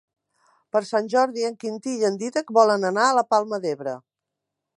Per 0.75 0.79
Sant 0.91 1.09
Jordi 1.15 1.45
en 1.49 1.59
Quintí 1.65 1.95
i 1.99 2.07
en 2.09 2.17
Dídac 2.23 2.51
volen 2.61 2.89
anar 2.93 3.05
a 3.11 3.15
la 3.19 3.27
Palma 3.35 3.61
d'Ebre. 3.69 3.99